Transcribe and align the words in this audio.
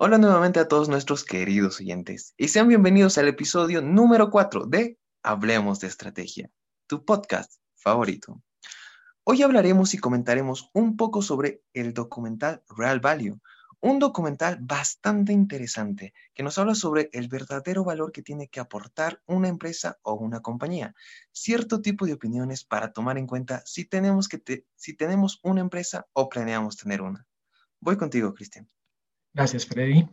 Hola 0.00 0.16
nuevamente 0.16 0.60
a 0.60 0.68
todos 0.68 0.88
nuestros 0.88 1.24
queridos 1.24 1.80
oyentes 1.80 2.32
y 2.36 2.46
sean 2.46 2.68
bienvenidos 2.68 3.18
al 3.18 3.26
episodio 3.26 3.82
número 3.82 4.30
4 4.30 4.66
de 4.66 4.96
Hablemos 5.24 5.80
de 5.80 5.88
Estrategia, 5.88 6.52
tu 6.86 7.04
podcast 7.04 7.54
favorito. 7.74 8.40
Hoy 9.24 9.42
hablaremos 9.42 9.94
y 9.94 9.98
comentaremos 9.98 10.70
un 10.72 10.96
poco 10.96 11.20
sobre 11.20 11.64
el 11.72 11.94
documental 11.94 12.62
Real 12.68 13.00
Value, 13.00 13.40
un 13.80 13.98
documental 13.98 14.58
bastante 14.60 15.32
interesante 15.32 16.14
que 16.32 16.44
nos 16.44 16.58
habla 16.58 16.76
sobre 16.76 17.10
el 17.12 17.26
verdadero 17.26 17.82
valor 17.82 18.12
que 18.12 18.22
tiene 18.22 18.46
que 18.46 18.60
aportar 18.60 19.20
una 19.26 19.48
empresa 19.48 19.98
o 20.02 20.14
una 20.14 20.38
compañía, 20.42 20.94
cierto 21.32 21.80
tipo 21.80 22.06
de 22.06 22.12
opiniones 22.12 22.64
para 22.64 22.92
tomar 22.92 23.18
en 23.18 23.26
cuenta 23.26 23.64
si 23.66 23.84
tenemos, 23.84 24.28
que 24.28 24.64
si 24.76 24.94
tenemos 24.94 25.40
una 25.42 25.60
empresa 25.60 26.06
o 26.12 26.28
planeamos 26.28 26.76
tener 26.76 27.02
una. 27.02 27.26
Voy 27.80 27.96
contigo, 27.96 28.32
Cristian. 28.32 28.70
Gracias, 29.34 29.66
Freddy. 29.66 30.08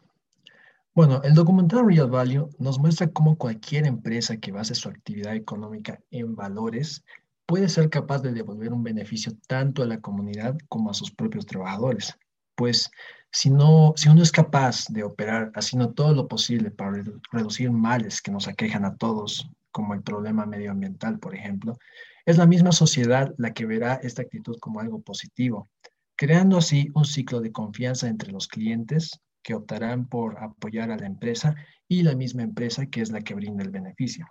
Bueno, 0.94 1.22
el 1.24 1.34
documental 1.34 1.86
Real 1.86 2.10
Value 2.10 2.50
nos 2.58 2.80
muestra 2.80 3.08
cómo 3.08 3.38
cualquier 3.38 3.86
empresa 3.86 4.38
que 4.38 4.54
base 4.54 4.76
su 4.76 4.88
actividad 4.88 5.36
económica 5.36 6.00
en 6.10 6.36
valores 6.36 7.04
puede 7.46 7.68
ser 7.68 7.90
capaz 7.90 8.20
de 8.22 8.32
devolver 8.32 8.72
un 8.72 8.84
beneficio 8.84 9.34
tanto 9.48 9.84
a 9.84 9.88
la 9.88 10.00
comunidad 10.00 10.58
como 10.70 10.90
a 10.90 10.94
sus 10.94 11.12
propios 11.12 11.46
trabajadores. 11.46 12.18
Pues 12.56 12.90
si, 13.30 13.50
no, 13.50 13.94
si 13.98 14.08
uno 14.08 14.24
es 14.24 14.32
capaz 14.32 14.86
de 14.88 15.04
operar 15.04 15.52
haciendo 15.56 15.92
todo 15.94 16.14
lo 16.14 16.30
posible 16.30 16.72
para 16.72 17.04
reducir 17.32 17.72
males 17.72 18.22
que 18.22 18.32
nos 18.32 18.48
aquejan 18.48 18.86
a 18.86 18.96
todos, 18.96 19.50
como 19.72 19.94
el 19.94 20.02
problema 20.02 20.46
medioambiental, 20.46 21.20
por 21.20 21.36
ejemplo, 21.36 21.78
es 22.26 22.38
la 22.38 22.48
misma 22.48 22.72
sociedad 22.72 23.34
la 23.38 23.54
que 23.54 23.66
verá 23.66 23.96
esta 23.96 24.22
actitud 24.22 24.58
como 24.60 24.80
algo 24.80 25.02
positivo 25.02 25.68
creando 26.16 26.58
así 26.58 26.90
un 26.94 27.06
ciclo 27.06 27.42
de 27.42 27.52
confianza 27.52 28.08
entre 28.08 28.32
los 28.32 28.48
clientes 28.48 29.20
que 29.44 29.54
optarán 29.54 30.08
por 30.08 30.42
apoyar 30.42 30.92
a 30.92 30.98
la 30.98 31.06
empresa 31.06 31.56
y 31.88 32.04
la 32.04 32.16
misma 32.16 32.44
empresa 32.44 32.88
que 32.88 33.02
es 33.02 33.12
la 33.12 33.22
que 33.22 33.36
brinda 33.36 33.64
el 33.64 33.70
beneficio. 33.70 34.26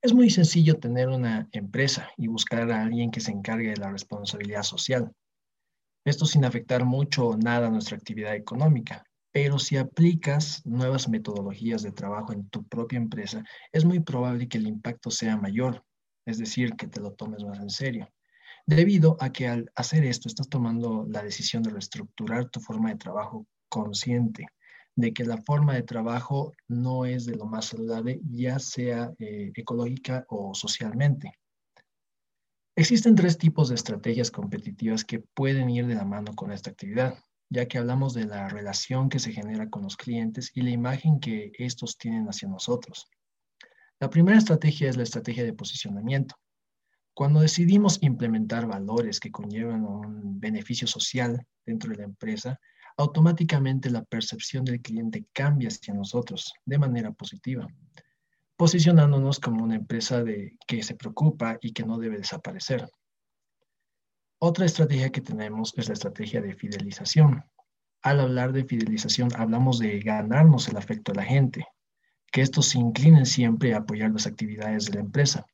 Es 0.00 0.14
muy 0.14 0.30
sencillo 0.30 0.78
tener 0.78 1.08
una 1.08 1.48
empresa 1.52 2.08
y 2.16 2.28
buscar 2.28 2.70
a 2.70 2.82
alguien 2.82 3.10
que 3.10 3.20
se 3.20 3.32
encargue 3.32 3.70
de 3.70 3.76
la 3.76 3.90
responsabilidad 3.90 4.62
social. 4.62 5.12
Esto 6.06 6.24
sin 6.24 6.46
afectar 6.46 6.86
mucho 6.86 7.26
o 7.26 7.36
nada 7.36 7.66
a 7.66 7.70
nuestra 7.70 7.98
actividad 7.98 8.34
económica, 8.34 9.04
pero 9.30 9.58
si 9.58 9.76
aplicas 9.76 10.64
nuevas 10.64 11.08
metodologías 11.08 11.82
de 11.82 11.92
trabajo 11.92 12.32
en 12.32 12.48
tu 12.48 12.66
propia 12.66 12.96
empresa, 12.96 13.44
es 13.72 13.84
muy 13.84 14.00
probable 14.00 14.48
que 14.48 14.56
el 14.56 14.66
impacto 14.66 15.10
sea 15.10 15.36
mayor, 15.36 15.84
es 16.24 16.38
decir, 16.38 16.76
que 16.76 16.86
te 16.86 17.00
lo 17.00 17.12
tomes 17.12 17.44
más 17.44 17.58
en 17.58 17.68
serio 17.68 18.10
debido 18.66 19.16
a 19.20 19.32
que 19.32 19.48
al 19.48 19.70
hacer 19.74 20.04
esto 20.04 20.28
estás 20.28 20.48
tomando 20.48 21.06
la 21.08 21.22
decisión 21.22 21.62
de 21.62 21.70
reestructurar 21.70 22.50
tu 22.50 22.60
forma 22.60 22.90
de 22.90 22.96
trabajo 22.96 23.46
consciente 23.68 24.46
de 24.96 25.12
que 25.12 25.24
la 25.24 25.38
forma 25.38 25.74
de 25.74 25.82
trabajo 25.82 26.52
no 26.68 27.06
es 27.06 27.24
de 27.24 27.36
lo 27.36 27.46
más 27.46 27.66
saludable, 27.66 28.20
ya 28.30 28.58
sea 28.58 29.12
eh, 29.18 29.52
ecológica 29.54 30.24
o 30.28 30.54
socialmente. 30.54 31.32
Existen 32.76 33.14
tres 33.14 33.36
tipos 33.38 33.68
de 33.68 33.74
estrategias 33.74 34.30
competitivas 34.30 35.04
que 35.04 35.20
pueden 35.20 35.70
ir 35.70 35.86
de 35.86 35.94
la 35.94 36.04
mano 36.04 36.34
con 36.34 36.52
esta 36.52 36.70
actividad, 36.70 37.14
ya 37.48 37.66
que 37.66 37.78
hablamos 37.78 38.14
de 38.14 38.26
la 38.26 38.48
relación 38.48 39.08
que 39.08 39.18
se 39.18 39.32
genera 39.32 39.68
con 39.68 39.82
los 39.82 39.96
clientes 39.96 40.52
y 40.54 40.62
la 40.62 40.70
imagen 40.70 41.18
que 41.20 41.52
estos 41.58 41.98
tienen 41.98 42.26
hacia 42.26 42.48
nosotros. 42.48 43.08
La 43.98 44.08
primera 44.08 44.38
estrategia 44.38 44.88
es 44.88 44.96
la 44.96 45.02
estrategia 45.02 45.44
de 45.44 45.52
posicionamiento. 45.52 46.36
Cuando 47.14 47.40
decidimos 47.40 47.98
implementar 48.02 48.66
valores 48.66 49.20
que 49.20 49.30
conllevan 49.30 49.84
un 49.84 50.40
beneficio 50.40 50.86
social 50.86 51.46
dentro 51.66 51.90
de 51.90 51.98
la 51.98 52.04
empresa, 52.04 52.58
automáticamente 52.96 53.90
la 53.90 54.04
percepción 54.04 54.64
del 54.64 54.80
cliente 54.80 55.26
cambia 55.32 55.68
hacia 55.68 55.94
nosotros 55.94 56.52
de 56.64 56.78
manera 56.78 57.12
positiva, 57.12 57.66
posicionándonos 58.56 59.40
como 59.40 59.64
una 59.64 59.76
empresa 59.76 60.22
que 60.66 60.82
se 60.82 60.94
preocupa 60.94 61.58
y 61.60 61.72
que 61.72 61.84
no 61.84 61.98
debe 61.98 62.18
desaparecer. 62.18 62.88
Otra 64.38 64.64
estrategia 64.64 65.10
que 65.10 65.20
tenemos 65.20 65.74
es 65.76 65.88
la 65.88 65.94
estrategia 65.94 66.40
de 66.40 66.54
fidelización. 66.54 67.44
Al 68.02 68.20
hablar 68.20 68.52
de 68.52 68.64
fidelización, 68.64 69.28
hablamos 69.36 69.78
de 69.78 69.98
ganarnos 70.00 70.68
el 70.68 70.78
afecto 70.78 71.12
de 71.12 71.16
la 71.16 71.24
gente, 71.24 71.66
que 72.32 72.40
estos 72.40 72.68
se 72.68 72.78
inclinen 72.78 73.26
siempre 73.26 73.74
a 73.74 73.78
apoyar 73.78 74.10
las 74.10 74.26
actividades 74.26 74.86
de 74.86 74.94
la 74.94 75.00
empresa 75.00 75.44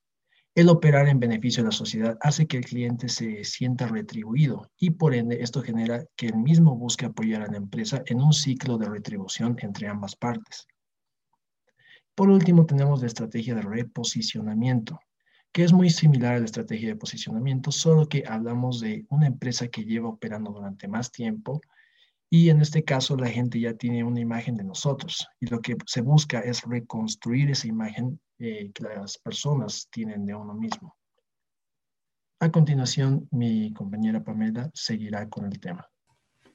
el 0.56 0.70
operar 0.70 1.06
en 1.06 1.20
beneficio 1.20 1.62
de 1.62 1.68
la 1.68 1.72
sociedad 1.72 2.16
hace 2.22 2.46
que 2.46 2.56
el 2.56 2.64
cliente 2.64 3.10
se 3.10 3.44
sienta 3.44 3.86
retribuido 3.88 4.70
y 4.78 4.88
por 4.88 5.14
ende 5.14 5.42
esto 5.42 5.62
genera 5.62 6.06
que 6.16 6.28
el 6.28 6.38
mismo 6.38 6.74
busque 6.74 7.04
apoyar 7.04 7.42
a 7.42 7.50
la 7.50 7.58
empresa 7.58 8.02
en 8.06 8.22
un 8.22 8.32
ciclo 8.32 8.78
de 8.78 8.88
retribución 8.88 9.58
entre 9.60 9.86
ambas 9.86 10.16
partes. 10.16 10.66
Por 12.14 12.30
último, 12.30 12.64
tenemos 12.64 13.02
la 13.02 13.06
estrategia 13.06 13.54
de 13.54 13.60
reposicionamiento, 13.60 14.98
que 15.52 15.62
es 15.62 15.74
muy 15.74 15.90
similar 15.90 16.36
a 16.36 16.38
la 16.38 16.46
estrategia 16.46 16.88
de 16.88 16.96
posicionamiento, 16.96 17.70
solo 17.70 18.08
que 18.08 18.24
hablamos 18.26 18.80
de 18.80 19.04
una 19.10 19.26
empresa 19.26 19.68
que 19.68 19.84
lleva 19.84 20.08
operando 20.08 20.52
durante 20.52 20.88
más 20.88 21.12
tiempo 21.12 21.60
y 22.30 22.48
en 22.48 22.62
este 22.62 22.82
caso 22.82 23.14
la 23.18 23.28
gente 23.28 23.60
ya 23.60 23.74
tiene 23.74 24.04
una 24.04 24.20
imagen 24.20 24.56
de 24.56 24.64
nosotros 24.64 25.28
y 25.38 25.48
lo 25.48 25.60
que 25.60 25.76
se 25.84 26.00
busca 26.00 26.40
es 26.40 26.62
reconstruir 26.62 27.50
esa 27.50 27.68
imagen 27.68 28.18
eh, 28.38 28.70
que 28.72 28.84
las 28.84 29.18
personas 29.18 29.88
tienen 29.90 30.26
de 30.26 30.34
uno 30.34 30.54
mismo. 30.54 30.96
A 32.40 32.50
continuación, 32.50 33.28
mi 33.30 33.72
compañera 33.72 34.22
Pamela 34.22 34.70
seguirá 34.74 35.28
con 35.28 35.46
el 35.46 35.58
tema. 35.58 35.88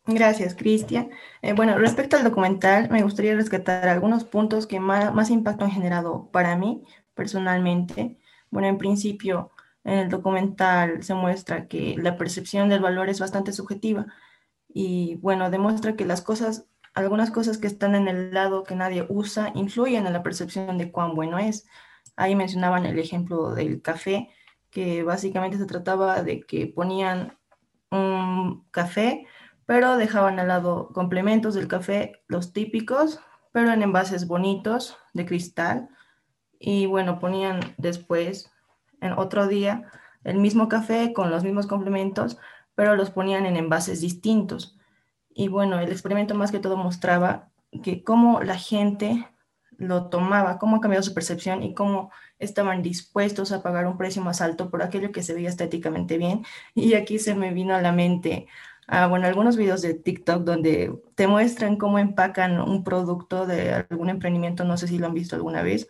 Gracias, 0.06 0.56
Cristian. 0.56 1.10
Eh, 1.42 1.54
bueno, 1.54 1.78
respecto 1.78 2.18
al 2.18 2.24
documental, 2.24 2.90
me 2.90 3.04
gustaría 3.04 3.36
rescatar 3.36 3.88
algunos 3.88 4.24
puntos 4.24 4.68
que 4.68 4.80
más, 4.80 5.14
más 5.14 5.30
impacto 5.30 5.66
han 5.66 5.72
generado 5.72 6.30
para 6.32 6.56
mí 6.56 6.84
personalmente. 7.14 8.18
Bueno, 8.50 8.68
en 8.68 8.78
principio, 8.78 9.52
en 9.84 10.00
el 10.00 10.10
documental 10.10 11.04
se 11.04 11.14
muestra 11.14 11.68
que 11.68 11.96
la 11.98 12.18
percepción 12.18 12.70
del 12.70 12.82
valor 12.82 13.10
es 13.10 13.20
bastante 13.20 13.54
subjetiva 13.54 14.08
y 14.74 15.16
bueno, 15.16 15.50
demuestra 15.50 15.96
que 15.96 16.06
las 16.06 16.22
cosas, 16.22 16.66
algunas 16.94 17.32
cosas 17.32 17.58
que 17.58 17.68
están 17.68 17.96
en 17.96 18.08
el 18.08 18.34
lado 18.34 18.64
que 18.64 18.76
nadie 18.76 19.06
usa, 19.10 19.52
influyen 19.56 20.08
en 20.08 20.14
la 20.14 20.24
percepción 20.24 20.78
de 20.78 20.92
cuán 20.92 21.16
bueno 21.16 21.40
es. 21.40 21.68
Ahí 22.16 22.36
mencionaban 22.36 22.86
el 22.86 23.00
ejemplo 23.00 23.54
del 23.56 23.82
café, 23.82 24.30
que 24.70 25.04
básicamente 25.04 25.58
se 25.58 25.66
trataba 25.66 26.24
de 26.24 26.42
que 26.42 26.68
ponían 26.68 27.38
un 27.92 28.66
café, 28.72 29.26
pero 29.66 29.98
dejaban 29.98 30.40
al 30.40 30.48
lado 30.48 30.90
complementos 30.94 31.54
del 31.54 31.68
café, 31.68 32.24
los 32.28 32.54
típicos, 32.54 33.20
pero 33.52 33.72
en 33.72 33.84
envases 33.84 34.28
bonitos 34.28 34.98
de 35.14 35.26
cristal. 35.26 35.90
Y 36.60 36.86
bueno, 36.86 37.20
ponían 37.20 37.60
después, 37.78 38.52
en 39.02 39.14
otro 39.14 39.48
día, 39.48 39.90
el 40.24 40.38
mismo 40.38 40.68
café 40.68 41.14
con 41.14 41.32
los 41.32 41.44
mismos 41.44 41.68
complementos, 41.68 42.38
pero 42.76 42.96
los 42.96 43.12
ponían 43.12 43.46
en 43.46 43.58
envases 43.58 44.02
distintos. 44.02 44.78
Y 45.42 45.48
bueno, 45.48 45.80
el 45.80 45.92
experimento 45.92 46.36
más 46.36 46.52
que 46.52 46.60
todo 46.60 46.78
mostraba 46.78 47.50
que 47.82 48.04
cómo 48.04 48.44
la 48.44 48.60
gente 48.60 49.28
lo 49.72 50.08
tomaba, 50.08 50.60
cómo 50.60 50.76
ha 50.76 50.82
cambiado 50.82 51.02
su 51.02 51.16
percepción 51.16 51.64
y 51.64 51.74
cómo 51.74 52.12
estaban 52.38 52.84
dispuestos 52.84 53.52
a 53.52 53.64
pagar 53.64 53.88
un 53.88 53.98
precio 53.98 54.22
más 54.22 54.40
alto 54.40 54.70
por 54.70 54.84
aquello 54.84 55.12
que 55.12 55.24
se 55.24 55.34
veía 55.34 55.50
estéticamente 55.50 56.20
bien. 56.20 56.46
Y 56.76 56.94
aquí 56.94 57.18
se 57.18 57.34
me 57.34 57.52
vino 57.56 57.74
a 57.74 57.82
la 57.82 57.92
mente, 57.92 58.46
ah, 58.86 59.08
bueno, 59.08 59.26
algunos 59.26 59.58
videos 59.58 59.82
de 59.82 59.96
TikTok 59.96 60.44
donde 60.44 60.94
te 61.16 61.26
muestran 61.26 61.78
cómo 61.78 61.98
empacan 61.98 62.62
un 62.62 62.84
producto 62.84 63.48
de 63.48 63.74
algún 63.74 64.10
emprendimiento, 64.10 64.64
no 64.64 64.78
sé 64.78 64.88
si 64.88 65.00
lo 65.00 65.08
han 65.08 65.16
visto 65.16 65.36
alguna 65.36 65.64
vez. 65.64 65.90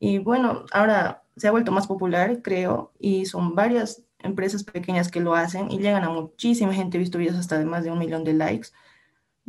Y 0.00 0.18
bueno, 0.18 0.64
ahora 0.72 1.22
se 1.36 1.46
ha 1.46 1.52
vuelto 1.52 1.70
más 1.70 1.86
popular, 1.86 2.42
creo, 2.42 2.92
y 2.98 3.26
son 3.26 3.54
varias 3.54 4.02
empresas 4.24 4.64
pequeñas 4.64 5.10
que 5.10 5.20
lo 5.20 5.34
hacen 5.34 5.70
y 5.70 5.78
llegan 5.78 6.04
a 6.04 6.10
muchísima 6.10 6.74
gente. 6.74 6.96
He 6.96 7.00
visto 7.00 7.18
videos 7.18 7.36
hasta 7.36 7.58
de 7.58 7.64
más 7.64 7.84
de 7.84 7.90
un 7.90 7.98
millón 7.98 8.24
de 8.24 8.34
likes. 8.34 8.68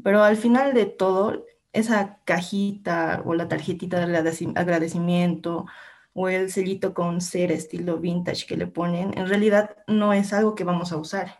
Pero 0.03 0.23
al 0.23 0.37
final 0.37 0.73
de 0.73 0.85
todo, 0.85 1.45
esa 1.73 2.19
cajita 2.25 3.21
o 3.25 3.33
la 3.33 3.47
tarjetita 3.47 4.05
de 4.05 4.17
agradecimiento 4.55 5.65
o 6.13 6.29
el 6.29 6.51
sellito 6.51 6.93
con 6.93 7.21
cera 7.21 7.53
estilo 7.53 7.97
vintage 7.99 8.45
que 8.47 8.57
le 8.57 8.67
ponen, 8.67 9.17
en 9.17 9.27
realidad 9.27 9.77
no 9.87 10.13
es 10.13 10.33
algo 10.33 10.55
que 10.55 10.63
vamos 10.63 10.91
a 10.91 10.97
usar. 10.97 11.39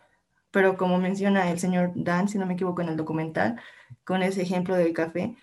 pero 0.51 0.77
como 0.77 0.99
menciona 0.99 1.49
el 1.51 1.59
señor 1.59 1.93
Dan, 1.95 2.29
si 2.29 2.37
no 2.37 2.45
me 2.45 2.53
equivoco 2.55 2.81
en 2.81 2.89
el 2.89 2.97
documental, 2.97 3.59
con 4.05 4.23
ese 4.23 4.43
ejemplo 4.43 4.75
del 4.75 4.93
café, 4.93 5.35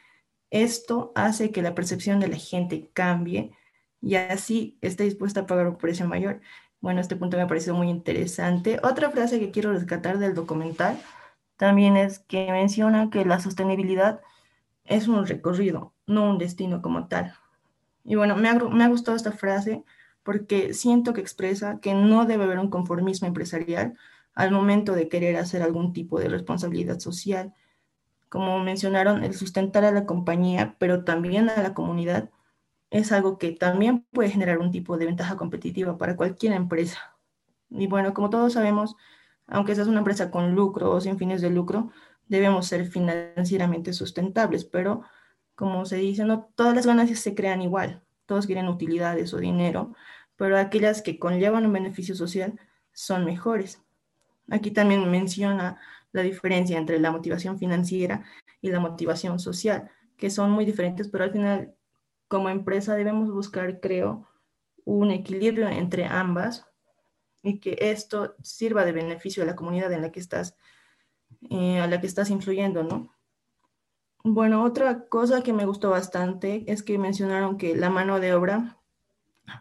esto 0.51 1.13
hace 1.15 1.51
que 1.53 1.63
la 1.63 1.75
percepción 1.75 2.21
de 2.21 2.29
la 2.29 2.37
gente 2.37 2.91
cambie 2.95 3.53
y 4.01 4.17
así 4.17 4.79
esté 4.83 5.05
dispuesta 5.05 5.41
a 5.41 5.47
pagar 5.47 5.69
un 5.69 5.79
precio 5.79 6.07
mayor. 6.09 6.41
Bueno, 6.81 7.01
este 7.01 7.17
punto 7.17 7.37
me 7.37 7.43
ha 7.43 7.47
parecido 7.47 7.75
muy 7.75 7.89
interesante. 7.89 8.81
Otra 8.83 9.11
frase 9.11 9.39
que 9.39 9.51
quiero 9.51 9.73
rescatar 9.73 10.19
del 10.19 10.35
documental 10.35 10.99
también 11.57 11.97
es 11.97 12.21
que 12.21 12.51
menciona 12.51 13.11
que 13.11 13.25
la 13.25 13.39
sostenibilidad 13.39 14.21
es 14.85 15.07
un 15.07 15.27
recorrido, 15.27 15.93
no 16.07 16.31
un 16.31 16.39
destino 16.39 16.81
como 16.81 17.07
tal. 17.09 17.35
Y 18.05 18.15
bueno, 18.15 18.35
me 18.37 18.49
ha, 18.49 18.55
me 18.55 18.85
ha 18.85 18.89
gustado 18.89 19.17
esta 19.17 19.33
frase 19.33 19.85
porque 20.23 20.73
siento 20.73 21.13
que 21.13 21.21
expresa 21.21 21.81
que 21.81 21.93
no 21.95 22.25
debe 22.25 22.45
haber 22.45 22.59
un 22.59 22.71
conformismo 22.71 23.29
empresarial 23.29 23.95
al 24.35 24.51
momento 24.51 24.95
de 24.95 25.09
querer 25.09 25.37
hacer 25.37 25.63
algún 25.63 25.93
tipo 25.93 26.19
de 26.19 26.29
responsabilidad 26.29 26.99
social. 26.99 27.55
Como 28.31 28.59
mencionaron, 28.61 29.23
el 29.25 29.35
sustentar 29.35 29.85
a 29.85 29.93
la 29.93 30.07
compañía, 30.07 30.77
pero 30.79 31.05
también 31.05 31.51
a 31.51 31.63
la 31.63 31.75
comunidad, 31.75 32.31
es 32.91 33.13
algo 33.13 33.39
que 33.39 33.53
también 33.53 34.05
puede 34.13 34.31
generar 34.31 34.59
un 34.59 34.71
tipo 34.71 34.99
de 34.99 35.07
ventaja 35.07 35.37
competitiva 35.37 35.97
para 35.99 36.17
cualquier 36.17 36.53
empresa. 36.53 37.17
Y 37.71 37.87
bueno, 37.87 38.13
como 38.15 38.31
todos 38.31 38.55
sabemos, 38.55 38.97
aunque 39.47 39.75
seas 39.75 39.89
una 39.89 39.99
empresa 39.99 40.31
con 40.31 40.55
lucro 40.55 40.91
o 40.91 41.01
sin 41.01 41.19
fines 41.19 41.41
de 41.41 41.51
lucro, 41.51 41.91
debemos 42.29 42.67
ser 42.67 42.87
financieramente 42.87 43.93
sustentables, 43.93 44.65
pero 44.65 45.03
como 45.55 45.85
se 45.87 45.97
dice, 45.97 46.25
no 46.25 46.49
todas 46.55 46.75
las 46.75 46.87
ganancias 46.87 47.21
se 47.21 47.35
crean 47.35 47.63
igual, 47.63 48.03
todos 48.27 48.47
quieren 48.47 48.69
utilidades 48.69 49.35
o 49.35 49.39
dinero, 49.39 49.95
pero 50.37 50.57
aquellas 50.57 51.03
que 51.03 51.19
conllevan 51.19 51.67
un 51.67 51.73
beneficio 51.73 52.15
social 52.15 52.59
son 52.93 53.25
mejores. 53.25 53.83
Aquí 54.49 54.71
también 54.71 55.11
menciona 55.11 55.79
la 56.13 56.23
diferencia 56.23 56.79
entre 56.79 56.99
la 56.99 57.13
motivación 57.13 57.59
financiera 57.59 58.25
y 58.61 58.71
la 58.71 58.81
motivación 58.81 59.39
social, 59.39 59.91
que 60.17 60.31
son 60.31 60.51
muy 60.51 60.65
diferentes, 60.65 61.09
pero 61.09 61.25
al 61.25 61.33
final 61.33 61.75
como 62.31 62.49
empresa 62.49 62.95
debemos 62.95 63.29
buscar, 63.33 63.81
creo, 63.81 64.29
un 64.85 65.11
equilibrio 65.11 65.69
entre 65.69 66.07
ambas 66.07 66.65
y 67.43 67.59
que 67.59 67.77
esto 67.81 68.37
sirva 68.41 68.85
de 68.85 68.93
beneficio 68.93 69.43
a 69.43 69.47
la 69.47 69.57
comunidad 69.57 69.93
en 69.93 70.01
la 70.01 70.13
que 70.13 70.21
estás, 70.21 70.57
eh, 71.51 71.81
a 71.81 71.89
la 71.89 72.01
que 72.01 72.07
estás 72.07 72.31
influyendo, 72.31 72.85
¿no? 72.85 73.13
Bueno, 74.23 74.63
otra 74.63 75.09
cosa 75.09 75.43
que 75.43 75.53
me 75.53 75.67
gustó 75.67 75.91
bastante 75.91 76.63
es 76.69 76.85
que 76.85 76.99
mencionaron 76.99 77.59
que 77.59 77.75
la 77.75 77.91
mano 77.91 78.21
de 78.21 78.33
obra, 78.33 78.79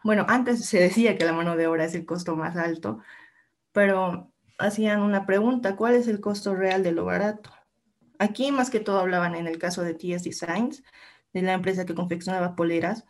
bueno, 0.04 0.27
antes 0.30 0.63
se 0.63 0.80
decía 0.80 1.18
que 1.18 1.25
la 1.25 1.33
mano 1.33 1.56
de 1.56 1.66
obra 1.66 1.86
es 1.86 1.95
el 1.95 2.06
costo 2.06 2.36
más 2.36 2.56
alto, 2.56 3.00
pero 3.71 4.31
hacían 4.60 5.01
una 5.01 5.25
pregunta, 5.25 5.75
¿cuál 5.75 5.95
es 5.95 6.07
el 6.07 6.21
costo 6.21 6.54
real 6.54 6.83
de 6.83 6.92
lo 6.92 7.06
barato? 7.06 7.50
Aquí 8.19 8.51
más 8.51 8.69
que 8.69 8.80
todo 8.80 9.00
hablaban 9.00 9.33
en 9.33 9.48
el 9.48 9.57
caso 9.57 9.81
de 9.81 9.95
TS 9.95 10.24
Designs, 10.24 10.83
de 11.33 11.41
la 11.41 11.53
empresa 11.53 11.85
que 11.85 11.95
confeccionaba 11.95 12.55
poleras 12.55 13.05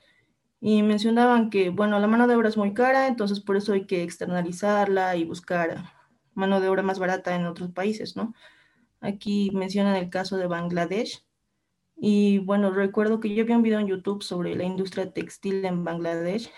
y 0.61 0.83
mencionaban 0.83 1.49
que, 1.49 1.69
bueno, 1.69 1.99
la 1.99 2.07
mano 2.07 2.27
de 2.27 2.35
obra 2.35 2.49
es 2.49 2.57
muy 2.57 2.73
cara, 2.73 3.07
entonces 3.07 3.39
por 3.39 3.57
eso 3.57 3.73
hay 3.73 3.85
que 3.85 4.03
externalizarla 4.03 5.15
y 5.15 5.25
buscar 5.25 5.93
mano 6.33 6.59
de 6.59 6.69
obra 6.69 6.83
más 6.83 6.99
barata 6.99 7.35
en 7.35 7.45
otros 7.45 7.71
países, 7.71 8.15
¿no? 8.15 8.33
Aquí 9.01 9.51
mencionan 9.53 9.95
el 9.95 10.09
caso 10.09 10.37
de 10.37 10.47
Bangladesh. 10.47 11.25
Y 11.95 12.39
bueno, 12.39 12.71
recuerdo 12.71 13.19
que 13.19 13.33
yo 13.33 13.45
vi 13.45 13.53
un 13.53 13.63
video 13.63 13.79
en 13.79 13.87
YouTube 13.87 14.23
sobre 14.23 14.55
la 14.55 14.63
industria 14.63 15.11
textil 15.11 15.65
en 15.65 15.83
Bangladesh 15.83 16.49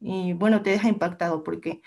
y 0.00 0.32
bueno, 0.32 0.62
te 0.62 0.70
deja 0.70 0.88
impactado 0.88 1.44
porque 1.44 1.82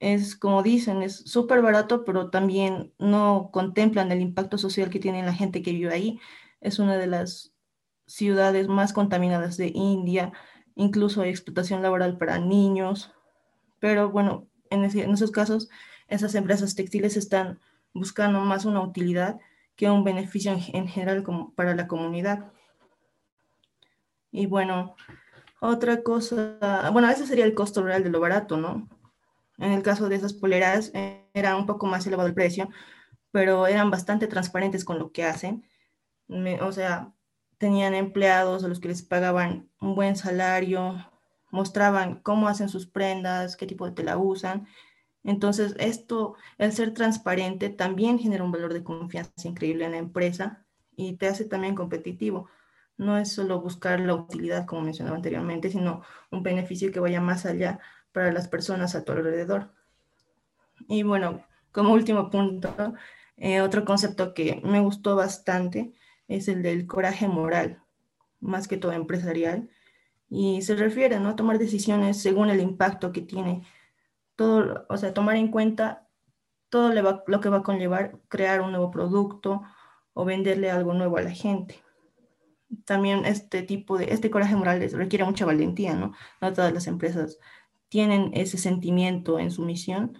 es 0.00 0.36
como 0.36 0.62
dicen, 0.62 1.02
es 1.02 1.16
súper 1.16 1.62
barato, 1.62 2.04
pero 2.04 2.30
también 2.30 2.94
no 2.98 3.50
contemplan 3.52 4.12
el 4.12 4.20
impacto 4.20 4.58
social 4.58 4.90
que 4.90 4.98
tiene 5.00 5.22
la 5.24 5.34
gente 5.34 5.62
que 5.62 5.72
vive 5.72 5.92
ahí. 5.92 6.20
Es 6.60 6.78
una 6.78 6.96
de 6.96 7.06
las 7.06 7.49
ciudades 8.10 8.66
más 8.66 8.92
contaminadas 8.92 9.56
de 9.56 9.70
India, 9.72 10.32
incluso 10.74 11.22
hay 11.22 11.30
explotación 11.30 11.80
laboral 11.80 12.18
para 12.18 12.38
niños, 12.38 13.12
pero 13.78 14.10
bueno, 14.10 14.48
en, 14.68 14.84
esos 14.84 15.30
casos 15.30 15.68
esas 16.08 16.34
empresas 16.34 16.74
textiles 16.74 17.16
están 17.16 17.60
buscando 17.94 18.40
más 18.40 18.64
una 18.64 18.80
utilidad 18.80 19.38
que 19.76 19.88
un 19.90 20.02
beneficio 20.02 20.52
en, 20.52 20.88
general 20.88 21.24
para 21.54 21.76
la 21.76 21.86
comunidad. 21.86 22.50
Y 24.32 24.46
bueno, 24.46 24.96
otra 25.60 26.02
cosa, 26.02 26.90
bueno, 26.92 27.08
ese 27.08 27.26
sería 27.26 27.44
el 27.44 27.54
costo 27.54 27.82
real 27.82 28.02
de 28.02 28.10
lo 28.10 28.18
barato, 28.18 28.56
¿no? 28.56 28.88
En 29.58 29.70
el 29.70 29.82
caso 29.82 30.08
de 30.08 30.16
esas 30.16 30.32
poleras 30.32 30.90
eh, 30.94 31.24
era 31.32 31.54
un 31.54 31.66
poco 31.66 31.86
más 31.86 32.06
elevado 32.06 32.28
el 32.28 32.34
precio, 32.34 32.70
pero 33.30 33.68
eran 33.68 33.90
bastante 33.90 34.26
transparentes 34.26 34.84
con 34.84 34.98
lo 34.98 35.12
que 35.12 35.24
hacen. 35.24 35.64
o 36.60 36.72
sea, 36.72 37.12
tenían 37.60 37.92
empleados 37.92 38.64
a 38.64 38.68
los 38.68 38.80
que 38.80 38.88
les 38.88 39.02
pagaban 39.02 39.68
un 39.82 39.94
buen 39.94 40.16
salario, 40.16 41.06
mostraban 41.50 42.14
cómo 42.22 42.48
hacen 42.48 42.70
sus 42.70 42.86
prendas, 42.86 43.58
qué 43.58 43.66
tipo 43.66 43.84
de 43.84 43.92
tela 43.92 44.16
usan. 44.16 44.66
Entonces, 45.24 45.74
esto, 45.78 46.36
el 46.56 46.72
ser 46.72 46.94
transparente, 46.94 47.68
también 47.68 48.18
genera 48.18 48.44
un 48.44 48.50
valor 48.50 48.72
de 48.72 48.82
confianza 48.82 49.46
increíble 49.46 49.84
en 49.84 49.92
la 49.92 49.98
empresa 49.98 50.64
y 50.96 51.16
te 51.16 51.28
hace 51.28 51.44
también 51.44 51.74
competitivo. 51.74 52.48
No 52.96 53.18
es 53.18 53.30
solo 53.30 53.60
buscar 53.60 54.00
la 54.00 54.14
utilidad, 54.14 54.64
como 54.64 54.80
mencionaba 54.80 55.16
anteriormente, 55.16 55.68
sino 55.68 56.00
un 56.30 56.42
beneficio 56.42 56.90
que 56.90 57.00
vaya 57.00 57.20
más 57.20 57.44
allá 57.44 57.78
para 58.12 58.32
las 58.32 58.48
personas 58.48 58.94
a 58.94 59.04
tu 59.04 59.12
alrededor. 59.12 59.70
Y 60.88 61.02
bueno, 61.02 61.44
como 61.72 61.92
último 61.92 62.30
punto, 62.30 62.94
eh, 63.36 63.60
otro 63.60 63.84
concepto 63.84 64.32
que 64.32 64.62
me 64.64 64.80
gustó 64.80 65.14
bastante 65.14 65.92
es 66.30 66.48
el 66.48 66.62
del 66.62 66.86
coraje 66.86 67.28
moral, 67.28 67.82
más 68.40 68.68
que 68.68 68.78
todo 68.78 68.92
empresarial, 68.92 69.68
y 70.30 70.62
se 70.62 70.76
refiere 70.76 71.18
¿no? 71.20 71.30
a 71.30 71.36
tomar 71.36 71.58
decisiones 71.58 72.22
según 72.22 72.48
el 72.50 72.60
impacto 72.60 73.12
que 73.12 73.20
tiene 73.20 73.62
todo, 74.36 74.86
o 74.88 74.96
sea, 74.96 75.12
tomar 75.12 75.36
en 75.36 75.48
cuenta 75.48 76.08
todo 76.70 76.92
lo 77.26 77.40
que 77.40 77.48
va 77.48 77.58
a 77.58 77.62
conllevar 77.62 78.20
crear 78.28 78.60
un 78.60 78.70
nuevo 78.70 78.90
producto 78.92 79.62
o 80.14 80.24
venderle 80.24 80.70
algo 80.70 80.94
nuevo 80.94 81.18
a 81.18 81.22
la 81.22 81.32
gente. 81.32 81.82
También 82.84 83.24
este 83.24 83.62
tipo 83.62 83.98
de, 83.98 84.12
este 84.12 84.30
coraje 84.30 84.54
moral 84.54 84.88
requiere 84.92 85.24
mucha 85.24 85.44
valentía, 85.44 85.94
¿no? 85.94 86.14
No 86.40 86.52
todas 86.52 86.72
las 86.72 86.86
empresas 86.86 87.38
tienen 87.88 88.30
ese 88.32 88.56
sentimiento 88.56 89.40
en 89.40 89.50
su 89.50 89.62
misión 89.62 90.16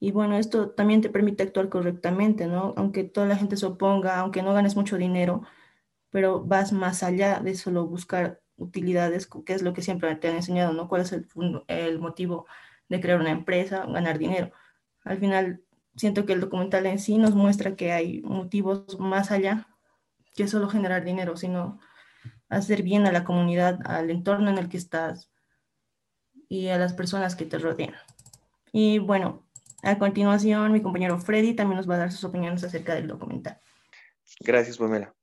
y 0.00 0.12
bueno, 0.12 0.36
esto 0.36 0.70
también 0.70 1.00
te 1.00 1.10
permite 1.10 1.42
actuar 1.42 1.68
correctamente, 1.68 2.46
¿no? 2.46 2.74
Aunque 2.76 3.04
toda 3.04 3.26
la 3.26 3.36
gente 3.36 3.56
se 3.56 3.66
oponga, 3.66 4.18
aunque 4.18 4.42
no 4.42 4.54
ganes 4.54 4.76
mucho 4.76 4.96
dinero, 4.96 5.42
pero 6.10 6.44
vas 6.44 6.72
más 6.72 7.02
allá 7.02 7.40
de 7.40 7.54
solo 7.54 7.86
buscar 7.86 8.40
utilidades, 8.56 9.26
que 9.26 9.54
es 9.54 9.62
lo 9.62 9.72
que 9.72 9.82
siempre 9.82 10.14
te 10.16 10.28
han 10.28 10.36
enseñado, 10.36 10.72
¿no? 10.72 10.88
¿Cuál 10.88 11.02
es 11.02 11.12
el, 11.12 11.26
el 11.68 11.98
motivo 11.98 12.46
de 12.88 13.00
crear 13.00 13.20
una 13.20 13.30
empresa, 13.30 13.86
ganar 13.86 14.18
dinero? 14.18 14.52
Al 15.04 15.18
final, 15.18 15.62
siento 15.96 16.26
que 16.26 16.32
el 16.32 16.40
documental 16.40 16.86
en 16.86 16.98
sí 17.00 17.18
nos 17.18 17.34
muestra 17.34 17.76
que 17.76 17.92
hay 17.92 18.22
motivos 18.22 18.98
más 19.00 19.30
allá 19.30 19.68
que 20.34 20.46
solo 20.48 20.68
generar 20.68 21.04
dinero, 21.04 21.36
sino 21.36 21.80
hacer 22.48 22.82
bien 22.82 23.06
a 23.06 23.12
la 23.12 23.24
comunidad, 23.24 23.80
al 23.84 24.10
entorno 24.10 24.50
en 24.50 24.58
el 24.58 24.68
que 24.68 24.76
estás 24.76 25.30
y 26.48 26.68
a 26.68 26.78
las 26.78 26.94
personas 26.94 27.34
que 27.34 27.44
te 27.44 27.58
rodean. 27.58 27.94
Y 28.72 28.98
bueno, 28.98 29.47
a 29.82 29.98
continuación, 29.98 30.72
mi 30.72 30.82
compañero 30.82 31.18
Freddy 31.18 31.54
también 31.54 31.76
nos 31.76 31.88
va 31.88 31.94
a 31.94 31.98
dar 31.98 32.12
sus 32.12 32.24
opiniones 32.24 32.64
acerca 32.64 32.94
del 32.94 33.06
documental. 33.06 33.60
Gracias, 34.40 34.78
Pamela. 34.78 35.14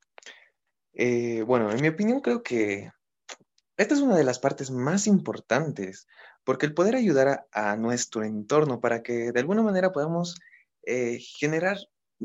Eh, 0.93 1.43
bueno, 1.45 1.71
en 1.71 1.81
mi 1.81 1.89
opinión 1.89 2.21
creo 2.21 2.41
que 2.41 2.89
esta 3.77 3.93
es 3.93 4.00
una 4.00 4.15
de 4.15 4.24
las 4.24 4.39
partes 4.39 4.71
más 4.71 5.07
importantes, 5.07 6.07
porque 6.45 6.65
el 6.65 6.74
poder 6.74 6.95
ayudar 6.95 7.47
a, 7.51 7.75
nuestro 7.75 8.24
entorno 8.24 8.79
para 8.79 9.03
que 9.03 9.31
de 9.33 9.39
alguna 9.39 9.62
manera 9.62 9.91
podamos 9.91 10.35
eh, 10.83 11.19
generar 11.19 11.77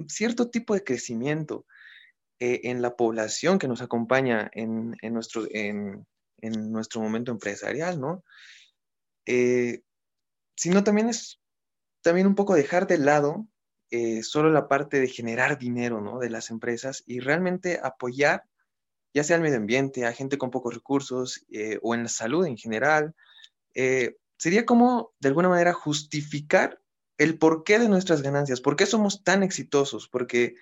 cierto 0.07 0.51
tipo 0.51 0.75
de 0.75 0.85
crecimiento 0.85 1.67
eh, 2.39 2.61
en 2.65 2.81
la 2.81 2.95
población 2.95 3.59
que 3.59 3.67
nos 3.67 3.83
acompaña 3.83 4.51
en, 4.55 4.95
nuestro, 5.03 5.47
en, 5.51 6.07
nuestro 6.41 7.01
momento 7.01 7.33
empresarial, 7.33 8.01
¿no? 8.01 8.23
sino 10.57 10.83
también 10.83 11.09
es 11.09 11.40
también 12.03 12.27
un 12.27 12.35
poco 12.35 12.55
dejar 12.55 12.87
de 12.87 12.99
lado 12.99 13.47
eh, 13.93 14.23
solo 14.23 14.51
la 14.51 14.69
parte 14.69 15.01
de 15.01 15.09
generar 15.09 15.59
dinero 15.59 16.01
¿no? 16.01 16.21
de 16.21 16.31
las 16.31 16.51
empresas 16.51 17.03
y 17.07 17.19
realmente 17.19 17.81
apoyar, 17.83 18.45
ya 19.13 19.25
sea 19.25 19.35
al 19.35 19.43
medio 19.43 19.57
ambiente, 19.57 20.07
a 20.07 20.13
gente 20.13 20.39
con 20.39 20.53
pocos 20.53 20.75
recursos 20.75 21.45
eh, 21.51 21.81
o 21.83 21.97
en 21.97 22.05
la 22.05 22.09
salud 22.09 22.47
en 22.47 22.57
general. 22.57 23.17
Eh, 23.75 24.17
sería 24.39 24.65
como, 24.65 25.13
de 25.19 25.29
alguna 25.29 25.49
manera, 25.49 25.73
justificar 25.73 26.81
el 27.19 27.37
porqué 27.37 27.81
de 27.81 27.89
nuestras 27.89 28.23
ganancias, 28.23 28.61
por 28.61 28.77
qué 28.77 28.87
somos 28.87 29.25
tan 29.25 29.43
exitosos, 29.43 30.09
porque 30.09 30.55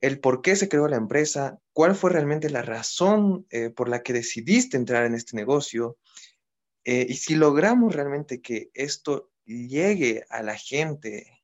el 0.00 0.18
por 0.18 0.42
qué 0.42 0.56
se 0.56 0.68
creó 0.68 0.88
la 0.88 0.96
empresa, 0.96 1.60
cuál 1.72 1.94
fue 1.94 2.10
realmente 2.10 2.50
la 2.50 2.62
razón 2.62 3.46
por 3.74 3.88
la 3.88 4.02
que 4.02 4.12
decidiste 4.12 4.76
entrar 4.76 5.06
en 5.06 5.14
este 5.14 5.34
negocio. 5.34 5.96
y 6.84 7.14
si 7.14 7.34
logramos 7.36 7.94
realmente 7.94 8.40
que 8.42 8.70
esto 8.74 9.30
llegue 9.48 10.24
a 10.28 10.42
la 10.42 10.54
gente 10.54 11.38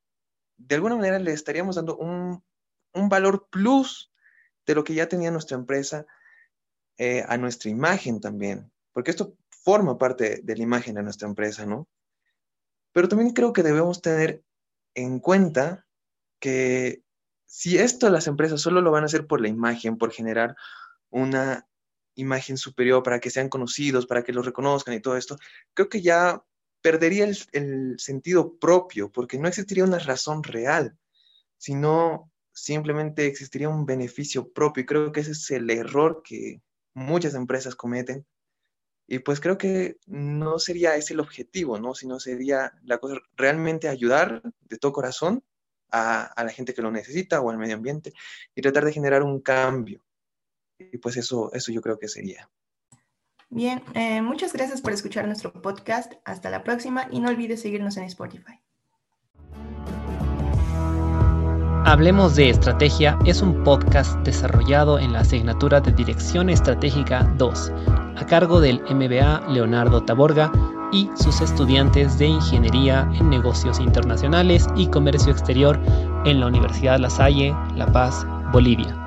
de 0.56 0.75
alguna 0.75 0.96
manera 0.96 1.18
le 1.18 1.32
estaríamos 1.32 1.76
dando 1.76 1.96
un, 1.96 2.42
valor 3.08 3.49
plus 3.50 4.12
de 4.66 4.75
lo 4.75 4.84
que 4.84 4.94
ya 4.94 5.08
tenía 5.08 5.30
nuestra 5.30 5.56
empresa 5.56 6.06
eh, 6.96 7.25
a 7.28 7.37
nuestra 7.37 7.70
imagen 7.70 8.20
también, 8.20 8.70
porque 8.92 9.11
esto 9.11 9.37
forma 9.50 9.99
parte 9.99 10.40
de 10.42 10.56
la 10.56 10.62
imagen 10.62 10.94
de 10.94 11.02
nuestra 11.02 11.28
empresa, 11.28 11.66
¿no? 11.66 11.88
Pero 12.92 13.08
también 13.08 13.32
creo 13.32 13.52
que 13.52 13.64
debemos 13.64 14.00
tener 14.00 14.44
en 14.94 15.18
cuenta 15.18 15.87
que 16.38 17.02
si 17.46 17.78
esto 17.78 18.08
las 18.11 18.28
empresas 18.28 18.61
solo 18.61 18.80
lo 18.80 18.92
van 18.92 19.02
a 19.02 19.06
hacer 19.06 19.26
por 19.26 19.40
la 19.40 19.49
imagen, 19.49 19.99
por 19.99 20.12
generar 20.12 20.54
una 21.11 21.66
imagen 22.14 22.56
superior 22.56 23.02
para 23.02 23.18
que 23.18 23.30
sean 23.30 23.49
conocidos, 23.49 24.06
para 24.06 24.23
que 24.23 24.32
los 24.32 24.46
reconozcan 24.46 24.94
y 24.94 25.00
todo 25.00 25.16
esto, 25.16 25.37
creo 25.75 25.88
que 25.88 26.00
ya 26.00 26.44
perdería 26.85 27.25
el, 27.53 27.99
sentido 27.99 28.59
propio, 28.59 29.11
porque 29.11 29.38
no 29.38 29.49
existiría 29.49 29.85
una 29.85 29.99
razón 29.99 30.43
real, 30.43 30.99
sino 31.57 32.31
simplemente 32.53 33.26
existiría 33.26 33.71
un 33.71 33.87
beneficio 33.87 34.53
propio. 34.53 34.83
Y 34.83 34.87
creo 34.87 35.11
que 35.11 35.21
ese 35.21 35.31
es 35.31 35.50
el 35.50 35.71
error 35.71 36.23
que 36.23 36.61
muchas 36.93 37.35
empresas 37.35 37.75
cometen. 37.75 38.26
Y 39.07 39.21
pues 39.21 39.41
creo 39.41 39.57
que 39.57 39.97
no 40.07 40.59
sería 40.59 40.95
ese 40.97 41.14
el 41.14 41.21
objetivo, 41.21 41.79
¿no? 41.79 41.95
Sino 41.95 42.21
sería 42.21 42.75
la 42.83 42.99
cosa 42.99 43.17
realmente 43.35 43.88
ayudar 43.88 44.43
de 44.61 44.76
todo 44.76 44.93
corazón 44.93 45.43
a, 45.91 46.25
a 46.25 46.45
la 46.45 46.50
gente 46.50 46.75
que 46.75 46.83
lo 46.83 46.91
necesita 46.91 47.41
o 47.41 47.49
al 47.49 47.57
medio 47.57 47.76
ambiente 47.76 48.12
y 48.55 48.61
tratar 48.61 48.85
de 48.85 48.93
generar 48.93 49.23
un 49.23 49.41
cambio. 49.41 50.05
Y 50.79 50.99
pues 50.99 51.17
eso, 51.17 51.50
eso 51.55 51.73
yo 51.73 51.81
creo 51.81 51.99
que 51.99 52.09
sería. 52.09 52.50
Bien, 53.51 53.83
eh, 53.95 54.23
muchas 54.23 54.53
gracias 54.53 54.81
por 54.81 54.93
escuchar 54.93 55.27
nuestro 55.27 55.53
podcast. 55.53 56.15
Hasta 56.25 56.51
la 56.51 56.65
próxima 56.65 57.07
y 57.11 57.21
no 57.21 57.29
olvides 57.29 57.63
seguirnos 57.63 57.97
en 57.97 58.05
Spotify. 58.05 58.61
Hablemos 61.87 62.35
de 62.35 62.49
Estrategia 62.49 63.19
es 63.27 63.43
un 63.43 63.63
podcast 63.63 64.19
desarrollado 64.21 64.99
en 64.99 65.13
la 65.13 65.21
asignatura 65.21 65.83
de 65.83 65.93
Dirección 65.93 66.49
Estratégica 66.49 67.31
2, 67.37 67.73
a 68.17 68.27
cargo 68.27 68.59
del 68.59 68.81
MBA 68.89 69.49
Leonardo 69.51 70.03
Taborga 70.03 70.51
y 70.93 71.11
sus 71.15 71.43
estudiantes 71.43 72.19
de 72.19 72.27
Ingeniería 72.27 73.07
en 73.21 73.29
Negocios 73.29 73.81
Internacionales 73.81 74.67
y 74.77 74.87
Comercio 74.87 75.31
Exterior 75.31 75.79
en 76.25 76.41
la 76.41 76.47
Universidad 76.47 76.99
La 76.99 77.11
Salle, 77.11 77.55
La 77.77 77.87
Paz, 77.93 78.27
Bolivia. 78.51 79.03